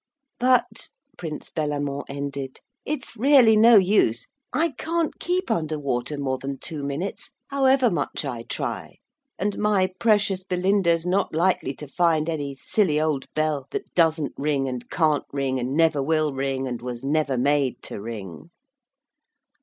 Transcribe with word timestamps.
'But,' 0.39 0.89
Prince 1.15 1.51
Bellamant 1.51 2.05
ended, 2.09 2.59
'it's 2.85 3.15
really 3.15 3.55
no 3.55 3.75
use. 3.75 4.25
I 4.51 4.69
can't 4.71 5.19
keep 5.19 5.51
under 5.51 5.77
water 5.77 6.17
more 6.17 6.39
than 6.39 6.57
two 6.57 6.81
minutes 6.83 7.29
however 7.51 7.91
much 7.91 8.25
I 8.25 8.41
try. 8.41 8.95
And 9.37 9.59
my 9.59 9.93
precious 9.99 10.43
Belinda's 10.43 11.05
not 11.05 11.35
likely 11.35 11.75
to 11.75 11.87
find 11.87 12.29
any 12.29 12.55
silly 12.55 12.99
old 12.99 13.31
bell 13.35 13.67
that 13.69 13.93
doesn't 13.93 14.33
ring, 14.39 14.67
and 14.67 14.89
can't 14.89 15.25
ring, 15.31 15.59
and 15.59 15.75
never 15.77 16.01
will 16.01 16.33
ring, 16.33 16.67
and 16.67 16.81
was 16.81 17.03
never 17.03 17.37
made 17.37 17.83
to 17.83 18.01
ring.' 18.01 18.49